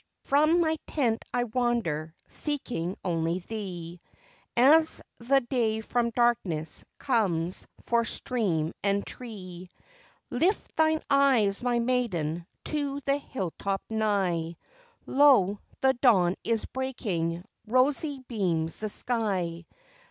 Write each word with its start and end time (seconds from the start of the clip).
"From 0.23 0.61
my 0.61 0.77
tent 0.87 1.23
I 1.31 1.43
wander 1.43 2.15
seeking 2.27 2.97
only 3.05 3.37
thee, 3.37 4.01
As 4.57 4.99
the 5.19 5.41
day 5.41 5.79
from 5.81 6.09
darkness 6.09 6.83
comes 6.97 7.67
for 7.85 8.03
stream 8.03 8.73
and 8.81 9.05
tree. 9.05 9.69
Lift 10.31 10.75
thine 10.75 11.01
eyes, 11.11 11.61
my 11.61 11.77
maiden, 11.77 12.47
to 12.65 12.99
the 13.05 13.17
hill 13.19 13.53
top 13.59 13.83
nigh; 13.91 14.57
Lo! 15.05 15.59
the 15.81 15.93
dawn 15.93 16.33
is 16.43 16.65
breaking, 16.65 17.45
rosy 17.67 18.25
beams 18.27 18.79
the 18.79 18.89
sky. 18.89 19.67